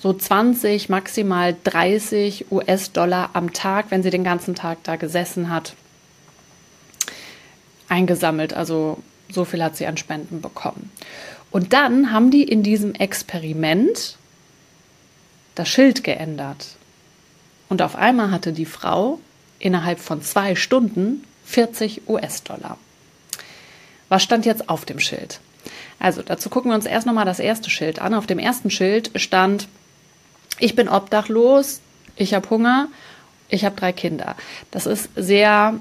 so 0.00 0.12
20, 0.12 0.88
maximal 0.88 1.56
30 1.64 2.52
US-Dollar 2.52 3.30
am 3.32 3.52
Tag, 3.52 3.86
wenn 3.90 4.02
sie 4.02 4.10
den 4.10 4.24
ganzen 4.24 4.54
Tag 4.54 4.78
da 4.84 4.96
gesessen 4.96 5.50
hat, 5.50 5.74
eingesammelt. 7.88 8.54
Also 8.54 8.98
so 9.30 9.44
viel 9.44 9.62
hat 9.62 9.76
sie 9.76 9.86
an 9.86 9.96
Spenden 9.96 10.40
bekommen. 10.40 10.92
Und 11.50 11.72
dann 11.72 12.12
haben 12.12 12.30
die 12.30 12.44
in 12.44 12.62
diesem 12.62 12.94
Experiment 12.94 14.16
das 15.54 15.68
Schild 15.68 16.04
geändert. 16.04 16.76
Und 17.68 17.82
auf 17.82 17.96
einmal 17.96 18.30
hatte 18.30 18.52
die 18.52 18.66
Frau 18.66 19.18
innerhalb 19.58 19.98
von 19.98 20.22
zwei 20.22 20.54
Stunden 20.54 21.24
40 21.44 22.08
US-Dollar. 22.08 22.78
Was 24.08 24.22
stand 24.22 24.46
jetzt 24.46 24.68
auf 24.68 24.84
dem 24.84 25.00
Schild? 25.00 25.40
Also 25.98 26.22
dazu 26.22 26.48
gucken 26.48 26.70
wir 26.70 26.76
uns 26.76 26.86
erst 26.86 27.06
nochmal 27.06 27.24
das 27.24 27.40
erste 27.40 27.70
Schild 27.70 28.00
an. 28.00 28.14
Auf 28.14 28.26
dem 28.26 28.38
ersten 28.38 28.70
Schild 28.70 29.10
stand, 29.16 29.68
ich 30.58 30.74
bin 30.74 30.88
obdachlos, 30.88 31.80
ich 32.16 32.34
habe 32.34 32.48
Hunger, 32.50 32.88
ich 33.48 33.64
habe 33.64 33.76
drei 33.76 33.92
Kinder. 33.92 34.36
Das 34.70 34.86
ist 34.86 35.08
sehr, 35.16 35.74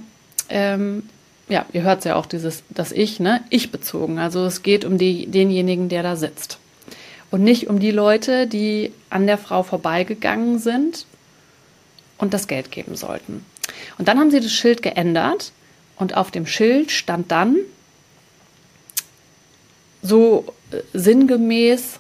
ähm, 0.50 1.04
ja, 1.50 1.66
ihr 1.74 1.84
hört 1.84 2.00
es 2.00 2.06
ja 2.06 2.16
auch, 2.16 2.26
dieses, 2.26 2.64
das 2.70 2.92
Ich, 2.92 3.20
ne, 3.20 3.44
ich 3.50 3.72
bezogen. 3.72 4.20
Also 4.20 4.46
es 4.46 4.64
geht 4.64 4.86
um 4.86 4.98
die, 4.98 5.28
denjenigen, 5.28 5.90
der 5.90 6.04
da 6.04 6.16
sitzt. 6.16 6.58
Und 7.30 7.44
nicht 7.44 7.68
um 7.68 7.80
die 7.80 7.92
Leute, 7.92 8.48
die 8.48 8.94
an 9.10 9.28
der 9.28 9.38
Frau 9.38 9.64
vorbeigegangen 9.64 10.60
sind 10.60 11.06
und 12.18 12.34
das 12.34 12.48
Geld 12.48 12.72
geben 12.72 12.96
sollten. 12.96 13.46
Und 13.98 14.08
dann 14.08 14.18
haben 14.18 14.32
sie 14.32 14.40
das 14.40 14.52
Schild 14.52 14.82
geändert 14.82 15.52
und 15.98 16.16
auf 16.16 16.32
dem 16.32 16.48
Schild 16.48 16.92
stand 16.92 17.32
dann 17.32 17.58
so 20.02 20.46
äh, 20.72 20.82
sinngemäß, 20.94 22.00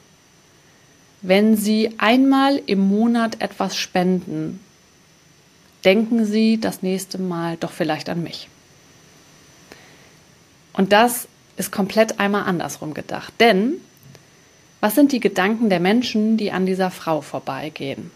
wenn 1.21 1.57
Sie 1.57 1.95
einmal 1.97 2.61
im 2.65 2.79
Monat 2.79 3.41
etwas 3.41 3.75
spenden, 3.75 4.59
denken 5.83 6.25
Sie 6.25 6.59
das 6.59 6.81
nächste 6.81 7.17
Mal 7.17 7.57
doch 7.57 7.71
vielleicht 7.71 8.09
an 8.09 8.23
mich. 8.23 8.49
Und 10.73 10.91
das 10.93 11.27
ist 11.57 11.71
komplett 11.71 12.19
einmal 12.19 12.43
andersrum 12.43 12.93
gedacht. 12.93 13.33
Denn 13.39 13.81
was 14.79 14.95
sind 14.95 15.11
die 15.11 15.19
Gedanken 15.19 15.69
der 15.69 15.79
Menschen, 15.79 16.37
die 16.37 16.51
an 16.51 16.65
dieser 16.65 16.91
Frau 16.91 17.21
vorbeigehen? 17.21 18.11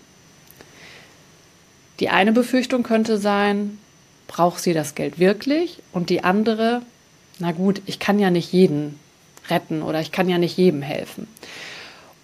Die 1.99 2.09
eine 2.09 2.31
Befürchtung 2.31 2.83
könnte 2.83 3.17
sein, 3.17 3.79
braucht 4.27 4.61
sie 4.61 4.73
das 4.73 4.95
Geld 4.95 5.19
wirklich? 5.19 5.79
Und 5.91 6.09
die 6.09 6.23
andere, 6.23 6.81
na 7.39 7.51
gut, 7.51 7.81
ich 7.85 7.99
kann 7.99 8.19
ja 8.19 8.29
nicht 8.29 8.53
jeden 8.53 8.99
retten 9.49 9.81
oder 9.81 10.01
ich 10.01 10.11
kann 10.11 10.29
ja 10.29 10.37
nicht 10.37 10.57
jedem 10.57 10.81
helfen. 10.81 11.27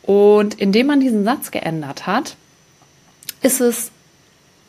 Und 0.04 0.54
indem 0.56 0.88
man 0.88 1.00
diesen 1.00 1.24
Satz 1.24 1.52
geändert 1.52 2.08
hat, 2.08 2.36
ist 3.42 3.60
es 3.62 3.92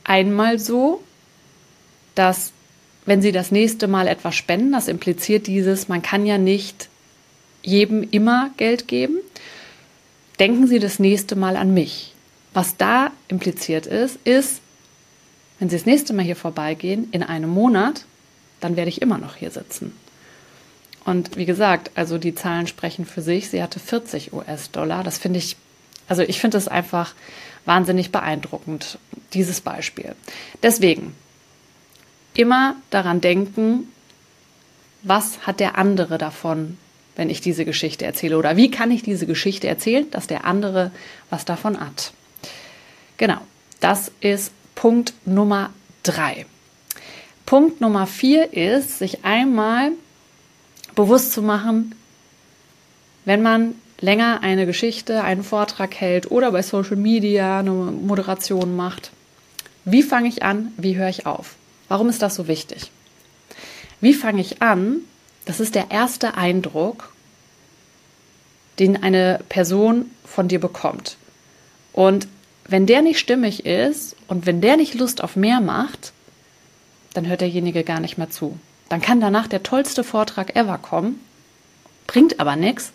einmal 0.05 0.59
so, 0.59 1.03
dass 2.15 2.53
wenn 3.07 3.23
Sie 3.23 3.33
das 3.33 3.51
nächste 3.51 3.87
Mal 3.87 4.09
etwas 4.09 4.35
spenden, 4.35 4.73
das 4.73 4.89
impliziert 4.89 5.47
dieses, 5.47 5.89
man 5.89 6.03
kann 6.03 6.27
ja 6.27 6.37
nicht 6.37 6.89
jedem 7.63 8.03
immer 8.03 8.51
Geld 8.57 8.89
geben, 8.89 9.19
denken 10.39 10.67
Sie 10.67 10.79
das 10.79 10.99
nächste 10.99 11.37
Mal 11.37 11.57
an 11.57 11.73
mich. 11.73 12.15
Was 12.53 12.77
da 12.77 13.13
impliziert 13.29 13.87
ist, 13.87 14.19
ist, 14.25 14.61
wenn 15.59 15.71
Sie 15.71 15.77
das 15.77 15.87
nächste 15.87 16.13
Mal 16.13 16.25
hier 16.25 16.37
vorbeigehen, 16.37 17.09
in 17.13 17.23
einem 17.23 17.51
Monat, 17.51 18.05
dann 18.61 18.77
werde 18.77 18.89
ich 18.89 19.01
immer 19.01 19.19
noch 19.19 19.37
hier 19.37 19.51
sitzen. 19.51 19.93
Und 21.09 21.39
wie 21.39 21.47
gesagt, 21.47 21.91
also 21.95 22.19
die 22.19 22.35
Zahlen 22.35 22.67
sprechen 22.67 23.07
für 23.07 23.23
sich. 23.23 23.49
Sie 23.49 23.63
hatte 23.63 23.81
40 23.81 24.35
US-Dollar. 24.35 25.03
Das 25.03 25.17
finde 25.17 25.39
ich, 25.39 25.57
also 26.07 26.21
ich 26.21 26.39
finde 26.39 26.59
es 26.59 26.69
einfach 26.69 27.15
wahnsinnig 27.65 28.13
beeindruckend, 28.13 28.99
dieses 29.33 29.63
Beispiel. 29.63 30.15
Deswegen 30.63 31.15
immer 32.35 32.77
daran 32.91 33.23
denken, 33.23 33.91
was 35.03 35.47
hat 35.47 35.61
der 35.61 35.79
andere 35.79 36.19
davon, 36.19 36.77
wenn 37.17 37.31
ich 37.31 37.41
diese 37.41 37.65
Geschichte 37.65 38.05
erzähle? 38.05 38.37
Oder 38.37 38.59
wie 38.59 38.71
kann 38.71 38.91
ich 38.91 39.03
diese 39.03 39.25
Geschichte 39.25 39.67
erzählen, 39.67 40.11
dass 40.11 40.27
der 40.27 40.45
andere 40.45 40.91
was 41.31 41.47
davon 41.47 41.81
hat? 41.81 42.13
Genau, 43.17 43.41
das 43.81 44.13
ist 44.21 44.53
Punkt 44.75 45.15
Nummer 45.25 45.71
drei. 46.03 46.45
Punkt 47.47 47.81
Nummer 47.81 48.07
vier 48.07 48.53
ist, 48.53 48.99
sich 48.99 49.25
einmal 49.25 49.93
bewusst 50.99 51.31
zu 51.31 51.43
machen, 51.43 51.95
wenn 53.25 53.41
man 53.41 53.77
länger 54.01 54.41
eine 54.43 54.67
Geschichte, 54.67 55.23
einen 55.23 55.45
Vortrag 55.45 55.95
hält 55.95 56.33
oder 56.33 56.51
bei 56.51 56.61
Social 56.63 56.97
Media 56.97 57.61
eine 57.61 57.71
Moderation 57.71 58.75
macht. 58.75 59.13
Wie 59.85 60.03
fange 60.03 60.29
ich 60.29 60.43
an? 60.43 60.73
Wie 60.77 60.97
höre 60.97 61.09
ich 61.09 61.25
auf? 61.25 61.55
Warum 61.87 62.09
ist 62.09 62.21
das 62.21 62.35
so 62.35 62.49
wichtig? 62.49 62.91
Wie 64.01 64.13
fange 64.13 64.41
ich 64.41 64.61
an? 64.61 65.03
Das 65.45 65.61
ist 65.61 65.77
der 65.77 65.93
erste 65.93 66.35
Eindruck, 66.35 67.13
den 68.81 69.01
eine 69.01 69.39
Person 69.49 70.11
von 70.25 70.49
dir 70.49 70.59
bekommt. 70.59 71.17
Und 71.93 72.27
wenn 72.67 72.87
der 72.87 73.03
nicht 73.03 73.21
stimmig 73.21 73.65
ist 73.65 74.17
und 74.27 74.47
wenn 74.47 74.61
der 74.61 74.77
nicht 74.77 74.95
Lust 74.95 75.23
auf 75.23 75.37
mehr 75.37 75.61
macht, 75.61 76.13
dann 77.15 77.29
hört 77.29 77.41
derjenige 77.41 77.85
gar 77.85 78.01
nicht 78.01 78.19
mehr 78.19 78.31
zu. 78.31 78.59
Dann 78.89 79.01
kann 79.01 79.21
danach 79.21 79.47
der 79.47 79.63
tollste 79.63 80.05
Vortrag 80.05 80.57
ever 80.57 80.79
kommen, 80.79 81.21
bringt 82.07 82.41
aber 82.41 82.57
nichts, 82.57 82.93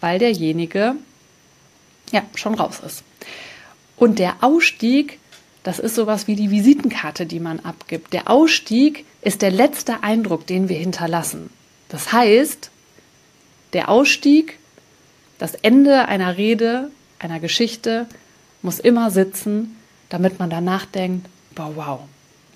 weil 0.00 0.18
derjenige 0.18 0.94
ja 2.12 2.22
schon 2.34 2.54
raus 2.54 2.80
ist. 2.84 3.02
Und 3.96 4.18
der 4.18 4.36
Ausstieg, 4.42 5.18
das 5.62 5.78
ist 5.78 5.94
sowas 5.94 6.26
wie 6.26 6.36
die 6.36 6.50
Visitenkarte, 6.50 7.26
die 7.26 7.40
man 7.40 7.60
abgibt. 7.60 8.12
Der 8.12 8.30
Ausstieg 8.30 9.04
ist 9.22 9.42
der 9.42 9.50
letzte 9.50 10.02
Eindruck, 10.02 10.46
den 10.46 10.68
wir 10.68 10.78
hinterlassen. 10.78 11.50
Das 11.88 12.12
heißt, 12.12 12.70
der 13.72 13.88
Ausstieg, 13.88 14.58
das 15.38 15.54
Ende 15.54 16.06
einer 16.06 16.36
Rede, 16.36 16.90
einer 17.18 17.40
Geschichte 17.40 18.06
muss 18.62 18.78
immer 18.78 19.10
sitzen, 19.10 19.76
damit 20.08 20.38
man 20.38 20.50
danach 20.50 20.86
denkt, 20.86 21.28
boah, 21.54 21.72
wow, 21.74 22.00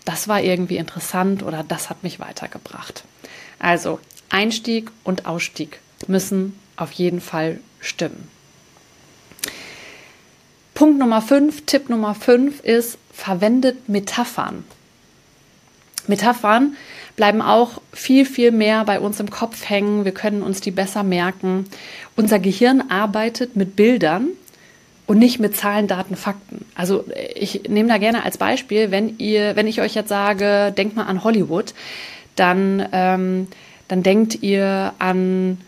das 0.04 0.28
war 0.28 0.40
irgendwie 0.40 0.76
interessant 0.76 1.42
oder 1.42 1.62
das 1.62 1.90
hat 1.90 2.02
mich 2.02 2.20
weitergebracht. 2.20 3.04
Also 3.58 4.00
Einstieg 4.28 4.90
und 5.04 5.26
Ausstieg 5.26 5.80
müssen 6.06 6.58
auf 6.76 6.92
jeden 6.92 7.20
Fall 7.20 7.60
stimmen. 7.80 8.28
Punkt 10.74 10.98
Nummer 10.98 11.20
5, 11.20 11.66
Tipp 11.66 11.90
Nummer 11.90 12.14
5 12.14 12.60
ist, 12.60 12.96
verwendet 13.12 13.88
Metaphern. 13.88 14.64
Metaphern 16.06 16.74
bleiben 17.16 17.42
auch 17.42 17.82
viel, 17.92 18.24
viel 18.24 18.50
mehr 18.50 18.84
bei 18.86 18.98
uns 18.98 19.20
im 19.20 19.30
Kopf 19.30 19.68
hängen. 19.68 20.06
Wir 20.06 20.12
können 20.12 20.42
uns 20.42 20.62
die 20.62 20.70
besser 20.70 21.02
merken. 21.02 21.66
Unser 22.16 22.38
Gehirn 22.38 22.82
arbeitet 22.88 23.56
mit 23.56 23.76
Bildern 23.76 24.28
und 25.10 25.18
nicht 25.18 25.40
mit 25.40 25.56
Zahlen, 25.56 25.88
Daten, 25.88 26.14
Fakten. 26.14 26.64
Also 26.76 27.04
ich 27.34 27.62
nehme 27.68 27.88
da 27.88 27.98
gerne 27.98 28.24
als 28.24 28.38
Beispiel, 28.38 28.92
wenn 28.92 29.18
ihr, 29.18 29.56
wenn 29.56 29.66
ich 29.66 29.80
euch 29.80 29.96
jetzt 29.96 30.08
sage, 30.08 30.72
denkt 30.78 30.94
mal 30.94 31.02
an 31.02 31.24
Hollywood, 31.24 31.74
dann, 32.36 32.86
ähm, 32.92 33.48
dann 33.88 34.04
denkt 34.04 34.40
ihr 34.44 34.92
an 35.00 35.58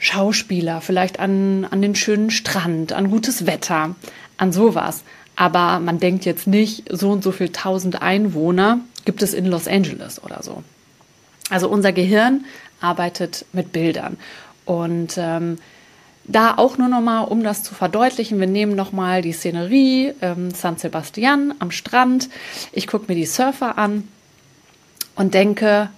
Schauspieler, 0.00 0.80
vielleicht 0.80 1.20
an, 1.20 1.64
an 1.70 1.80
den 1.80 1.94
schönen 1.94 2.32
Strand, 2.32 2.92
an 2.92 3.08
gutes 3.08 3.46
Wetter. 3.46 3.94
an 4.36 4.50
sowas. 4.52 5.04
Aber 5.36 5.78
man 5.78 6.00
denkt 6.00 6.24
jetzt 6.24 6.48
nicht, 6.48 6.82
so 6.90 7.10
und 7.10 7.22
so 7.22 7.30
viel 7.30 7.50
tausend 7.50 8.02
Einwohner 8.02 8.80
gibt 9.04 9.22
es 9.22 9.32
in 9.32 9.46
Los 9.46 9.68
Angeles 9.68 10.20
oder 10.24 10.42
so. 10.42 10.64
Also 11.50 11.68
unser 11.68 11.92
Gehirn 11.92 12.46
arbeitet 12.80 13.46
mit 13.52 13.72
Bildern. 13.72 14.16
Und 14.64 15.14
ähm, 15.18 15.58
da 16.24 16.54
auch 16.56 16.78
nur 16.78 16.88
nochmal, 16.88 17.24
um 17.26 17.42
das 17.42 17.62
zu 17.62 17.74
verdeutlichen, 17.74 18.38
wir 18.38 18.46
nehmen 18.46 18.76
nochmal 18.76 19.22
die 19.22 19.32
Szenerie, 19.32 20.12
ähm, 20.20 20.52
San 20.52 20.76
Sebastian 20.76 21.54
am 21.58 21.70
Strand. 21.70 22.28
Ich 22.72 22.86
gucke 22.86 23.06
mir 23.08 23.16
die 23.16 23.26
Surfer 23.26 23.78
an 23.78 24.08
und 25.16 25.34
denke, 25.34 25.90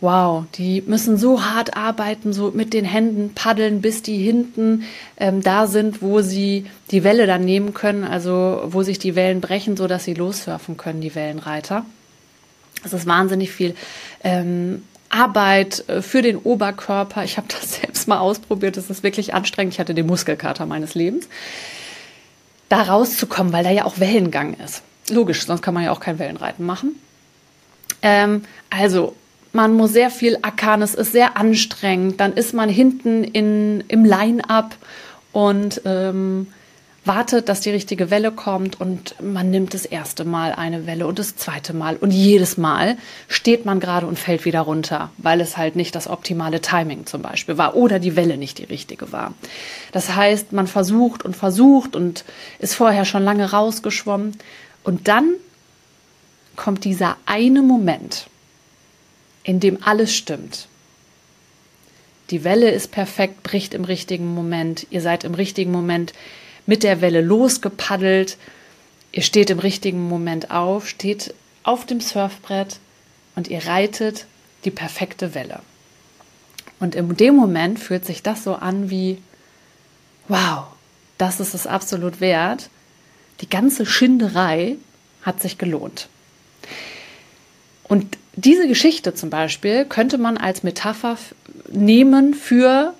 wow, 0.00 0.44
die 0.54 0.82
müssen 0.86 1.16
so 1.16 1.44
hart 1.44 1.76
arbeiten, 1.76 2.32
so 2.32 2.50
mit 2.50 2.74
den 2.74 2.84
Händen 2.84 3.32
paddeln, 3.34 3.80
bis 3.80 4.02
die 4.02 4.18
hinten 4.18 4.84
ähm, 5.16 5.42
da 5.42 5.66
sind, 5.66 6.02
wo 6.02 6.20
sie 6.20 6.66
die 6.90 7.02
Welle 7.02 7.26
dann 7.26 7.44
nehmen 7.44 7.72
können, 7.72 8.04
also 8.04 8.62
wo 8.66 8.82
sich 8.82 8.98
die 8.98 9.16
Wellen 9.16 9.40
brechen, 9.40 9.76
so 9.76 9.86
dass 9.86 10.04
sie 10.04 10.14
lossurfen 10.14 10.76
können, 10.76 11.00
die 11.00 11.14
Wellenreiter. 11.14 11.86
Das 12.82 12.92
ist 12.92 13.06
wahnsinnig 13.06 13.50
viel 13.50 13.74
ähm, 14.22 14.82
Arbeit 15.08 15.88
äh, 15.88 16.02
für 16.02 16.22
den 16.22 16.36
Oberkörper. 16.36 17.24
Ich 17.24 17.36
habe 17.38 17.48
das 17.48 17.76
selbst 17.80 17.95
mal 18.06 18.18
ausprobiert. 18.18 18.76
Das 18.76 18.90
ist 18.90 19.02
wirklich 19.02 19.34
anstrengend. 19.34 19.74
Ich 19.74 19.80
hatte 19.80 19.94
den 19.94 20.06
Muskelkater 20.06 20.66
meines 20.66 20.94
Lebens. 20.94 21.28
Da 22.68 22.82
rauszukommen, 22.82 23.52
weil 23.52 23.64
da 23.64 23.70
ja 23.70 23.84
auch 23.84 24.00
Wellengang 24.00 24.54
ist. 24.54 24.82
Logisch, 25.10 25.46
sonst 25.46 25.62
kann 25.62 25.74
man 25.74 25.84
ja 25.84 25.92
auch 25.92 26.00
kein 26.00 26.18
Wellenreiten 26.18 26.66
machen. 26.66 27.00
Ähm, 28.02 28.42
also, 28.70 29.14
man 29.52 29.74
muss 29.74 29.92
sehr 29.92 30.10
viel 30.10 30.38
ackern, 30.42 30.82
es 30.82 30.94
ist 30.94 31.12
sehr 31.12 31.36
anstrengend. 31.36 32.20
Dann 32.20 32.32
ist 32.32 32.54
man 32.54 32.68
hinten 32.68 33.24
in, 33.24 33.84
im 33.88 34.04
Line-up 34.04 34.76
und 35.32 35.80
ähm, 35.84 36.48
wartet, 37.06 37.48
dass 37.48 37.60
die 37.60 37.70
richtige 37.70 38.10
Welle 38.10 38.32
kommt 38.32 38.80
und 38.80 39.14
man 39.22 39.50
nimmt 39.50 39.74
das 39.74 39.84
erste 39.84 40.24
Mal 40.24 40.52
eine 40.52 40.86
Welle 40.86 41.06
und 41.06 41.18
das 41.18 41.36
zweite 41.36 41.72
Mal 41.72 41.96
und 41.96 42.10
jedes 42.10 42.56
Mal 42.56 42.96
steht 43.28 43.64
man 43.64 43.80
gerade 43.80 44.06
und 44.06 44.18
fällt 44.18 44.44
wieder 44.44 44.60
runter, 44.60 45.10
weil 45.18 45.40
es 45.40 45.56
halt 45.56 45.76
nicht 45.76 45.94
das 45.94 46.08
optimale 46.08 46.60
Timing 46.60 47.06
zum 47.06 47.22
Beispiel 47.22 47.58
war 47.58 47.76
oder 47.76 47.98
die 47.98 48.16
Welle 48.16 48.36
nicht 48.36 48.58
die 48.58 48.64
richtige 48.64 49.12
war. 49.12 49.34
Das 49.92 50.14
heißt, 50.14 50.52
man 50.52 50.66
versucht 50.66 51.24
und 51.24 51.36
versucht 51.36 51.96
und 51.96 52.24
ist 52.58 52.74
vorher 52.74 53.04
schon 53.04 53.22
lange 53.22 53.50
rausgeschwommen 53.50 54.36
und 54.82 55.08
dann 55.08 55.34
kommt 56.56 56.84
dieser 56.84 57.16
eine 57.26 57.62
Moment, 57.62 58.26
in 59.44 59.60
dem 59.60 59.78
alles 59.82 60.14
stimmt. 60.14 60.68
Die 62.30 62.42
Welle 62.42 62.70
ist 62.70 62.90
perfekt, 62.90 63.44
bricht 63.44 63.74
im 63.74 63.84
richtigen 63.84 64.34
Moment, 64.34 64.86
ihr 64.90 65.00
seid 65.00 65.22
im 65.22 65.34
richtigen 65.34 65.70
Moment 65.70 66.12
mit 66.66 66.82
der 66.82 67.00
Welle 67.00 67.20
losgepaddelt. 67.20 68.36
Ihr 69.12 69.22
steht 69.22 69.50
im 69.50 69.58
richtigen 69.58 70.08
Moment 70.08 70.50
auf, 70.50 70.88
steht 70.88 71.34
auf 71.62 71.86
dem 71.86 72.00
Surfbrett 72.00 72.78
und 73.34 73.48
ihr 73.48 73.66
reitet 73.66 74.26
die 74.64 74.70
perfekte 74.70 75.34
Welle. 75.34 75.60
Und 76.78 76.94
in 76.94 77.16
dem 77.16 77.34
Moment 77.34 77.78
fühlt 77.78 78.04
sich 78.04 78.22
das 78.22 78.44
so 78.44 78.54
an 78.54 78.90
wie, 78.90 79.18
wow, 80.28 80.64
das 81.18 81.40
ist 81.40 81.54
es 81.54 81.66
absolut 81.66 82.20
wert. 82.20 82.68
Die 83.40 83.48
ganze 83.48 83.86
Schinderei 83.86 84.76
hat 85.22 85.40
sich 85.40 85.58
gelohnt. 85.58 86.08
Und 87.84 88.18
diese 88.34 88.68
Geschichte 88.68 89.14
zum 89.14 89.30
Beispiel 89.30 89.84
könnte 89.86 90.18
man 90.18 90.36
als 90.36 90.62
Metapher 90.62 91.16
nehmen 91.70 92.34
für, 92.34 92.92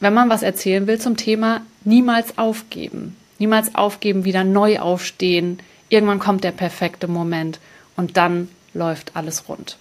wenn 0.00 0.12
man 0.12 0.28
was 0.28 0.42
erzählen 0.42 0.86
will 0.86 1.00
zum 1.00 1.16
Thema 1.16 1.62
niemals 1.84 2.38
aufgeben. 2.38 3.16
Niemals 3.38 3.74
aufgeben, 3.74 4.24
wieder 4.24 4.44
neu 4.44 4.78
aufstehen. 4.78 5.58
Irgendwann 5.88 6.18
kommt 6.18 6.44
der 6.44 6.52
perfekte 6.52 7.08
Moment 7.08 7.58
und 7.96 8.16
dann 8.16 8.48
läuft 8.74 9.16
alles 9.16 9.48
rund. 9.48 9.76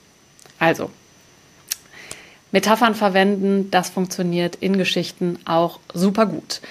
Also, 0.60 0.90
Metaphern 2.52 2.96
verwenden, 2.96 3.72
das 3.72 3.90
funktioniert 3.90 4.58
in 4.58 4.78
Geschichten 4.78 5.40
auch 5.46 5.80
super 5.94 6.26
gut. 6.26 6.62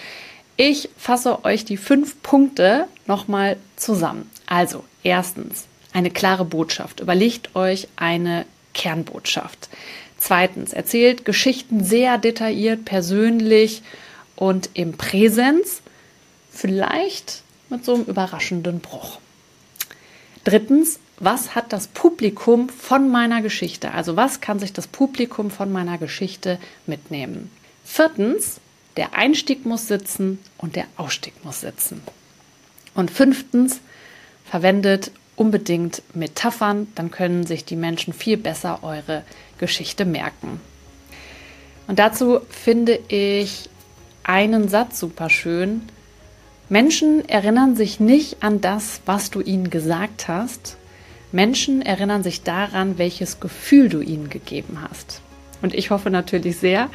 Ich 0.56 0.90
fasse 0.96 1.44
euch 1.44 1.64
die 1.64 1.78
fünf 1.78 2.22
Punkte 2.22 2.86
nochmal 3.06 3.56
zusammen. 3.76 4.30
Also, 4.46 4.84
erstens, 5.02 5.66
eine 5.92 6.10
klare 6.10 6.44
Botschaft. 6.44 7.00
Überlegt 7.00 7.56
euch 7.56 7.88
eine 7.96 8.44
Kernbotschaft. 8.74 9.70
Zweitens, 10.18 10.74
erzählt 10.74 11.24
Geschichten 11.24 11.82
sehr 11.82 12.18
detailliert, 12.18 12.84
persönlich 12.84 13.82
und 14.40 14.70
im 14.72 14.94
Präsens, 14.94 15.82
vielleicht 16.50 17.42
mit 17.68 17.84
so 17.84 17.94
einem 17.94 18.04
überraschenden 18.04 18.80
Bruch. 18.80 19.18
Drittens, 20.42 20.98
was 21.18 21.54
hat 21.54 21.74
das 21.74 21.88
Publikum 21.88 22.70
von 22.70 23.10
meiner 23.10 23.42
Geschichte? 23.42 23.92
Also 23.92 24.16
was 24.16 24.40
kann 24.40 24.58
sich 24.58 24.72
das 24.72 24.86
Publikum 24.86 25.50
von 25.50 25.70
meiner 25.70 25.98
Geschichte 25.98 26.58
mitnehmen? 26.86 27.50
Viertens, 27.84 28.60
der 28.96 29.14
Einstieg 29.14 29.66
muss 29.66 29.86
sitzen 29.86 30.38
und 30.56 30.74
der 30.74 30.86
Ausstieg 30.96 31.44
muss 31.44 31.60
sitzen. 31.60 32.02
Und 32.94 33.10
fünftens, 33.10 33.80
verwendet 34.46 35.12
unbedingt 35.36 36.02
Metaphern, 36.14 36.88
dann 36.94 37.10
können 37.10 37.46
sich 37.46 37.66
die 37.66 37.76
Menschen 37.76 38.14
viel 38.14 38.38
besser 38.38 38.82
eure 38.82 39.22
Geschichte 39.58 40.06
merken. 40.06 40.60
Und 41.86 41.98
dazu 41.98 42.40
finde 42.48 42.98
ich 43.08 43.68
einen 44.30 44.68
Satz 44.68 45.00
super 45.00 45.28
schön. 45.28 45.82
Menschen 46.68 47.28
erinnern 47.28 47.74
sich 47.74 47.98
nicht 47.98 48.44
an 48.44 48.60
das, 48.60 49.00
was 49.04 49.32
du 49.32 49.40
ihnen 49.40 49.70
gesagt 49.70 50.28
hast. 50.28 50.76
Menschen 51.32 51.82
erinnern 51.82 52.22
sich 52.22 52.44
daran, 52.44 52.96
welches 52.96 53.40
Gefühl 53.40 53.88
du 53.88 54.00
ihnen 54.00 54.30
gegeben 54.30 54.78
hast. 54.88 55.20
Und 55.62 55.74
ich 55.74 55.90
hoffe 55.90 56.10
natürlich 56.10 56.58
sehr, 56.58 56.88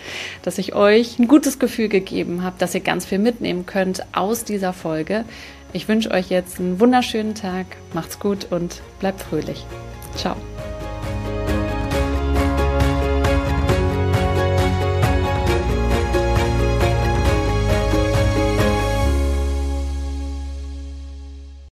dass 0.43 0.57
ich 0.57 0.75
euch 0.75 1.19
ein 1.19 1.27
gutes 1.27 1.59
Gefühl 1.59 1.89
gegeben 1.89 2.41
habe, 2.41 2.55
dass 2.57 2.73
ihr 2.73 2.79
ganz 2.79 3.05
viel 3.05 3.19
mitnehmen 3.19 3.65
könnt 3.65 4.05
aus 4.13 4.45
dieser 4.45 4.71
Folge. 4.71 5.25
Ich 5.73 5.89
wünsche 5.89 6.11
euch 6.11 6.29
jetzt 6.29 6.59
einen 6.61 6.79
wunderschönen 6.79 7.35
Tag, 7.35 7.65
macht's 7.93 8.17
gut 8.17 8.47
und 8.49 8.81
bleibt 9.01 9.21
fröhlich. 9.21 9.65
Ciao. 10.15 10.37